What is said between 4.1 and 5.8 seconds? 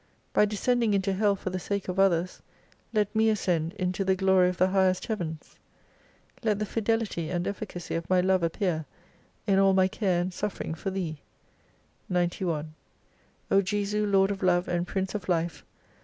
glory of the Highest Heavens.